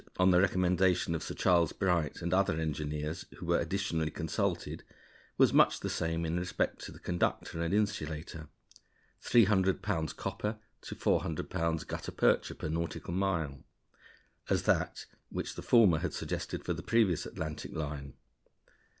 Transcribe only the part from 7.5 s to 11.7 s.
and insulator 300 pounds copper to 400